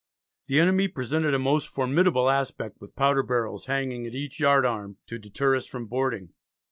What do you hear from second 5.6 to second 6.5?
from boarding."